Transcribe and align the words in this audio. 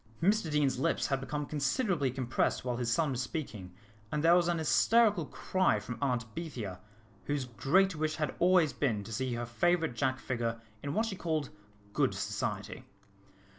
Mr 0.19 0.49
Deane's 0.49 0.79
lips 0.79 1.05
had 1.05 1.21
become 1.21 1.45
considerably 1.45 2.09
compressed 2.09 2.65
while 2.65 2.77
his 2.77 2.91
son 2.91 3.11
was 3.11 3.21
speaking, 3.21 3.71
and 4.11 4.23
there 4.23 4.33
was 4.33 4.47
an 4.47 4.57
hysterical 4.57 5.27
cry 5.27 5.79
from 5.79 5.99
Aunt 6.01 6.25
Bethia, 6.33 6.79
whose 7.25 7.45
great 7.45 7.95
wish 7.95 8.15
had 8.15 8.33
always 8.39 8.73
been 8.73 9.03
to 9.03 9.13
see 9.13 9.35
her 9.35 9.45
favourite 9.45 9.93
Jack 9.93 10.17
figure 10.17 10.59
in 10.81 10.95
what 10.95 11.05
she 11.05 11.15
called 11.15 11.51
good 11.93 12.15
society. 12.15 12.83